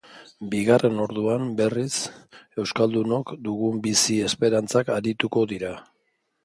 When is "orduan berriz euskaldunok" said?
1.03-3.37